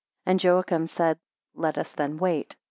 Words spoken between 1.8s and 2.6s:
then wait.